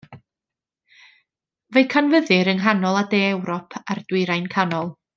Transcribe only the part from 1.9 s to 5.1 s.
canfyddir yng nghanol a de Ewrop a'r Dwyrain canol.